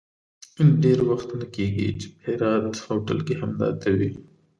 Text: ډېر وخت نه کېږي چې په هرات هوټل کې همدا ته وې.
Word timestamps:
ډېر 0.83 0.99
وخت 1.09 1.29
نه 1.39 1.45
کېږي 1.55 1.87
چې 1.99 2.07
په 2.13 2.21
هرات 2.31 2.75
هوټل 2.85 3.17
کې 3.25 3.33
همدا 3.41 3.69
ته 3.81 3.89
وې. 3.97 4.09